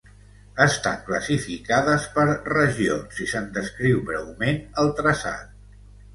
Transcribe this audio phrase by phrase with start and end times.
[0.63, 5.55] Estan classificades per regions i se'n descriu breument el traçat.